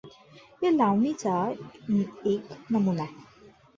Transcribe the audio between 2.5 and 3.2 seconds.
नमुना